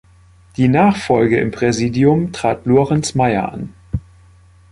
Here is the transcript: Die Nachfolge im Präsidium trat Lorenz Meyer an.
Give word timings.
Die 0.57 0.67
Nachfolge 0.67 1.37
im 1.39 1.51
Präsidium 1.51 2.31
trat 2.31 2.65
Lorenz 2.65 3.13
Meyer 3.13 3.51
an. 3.53 3.75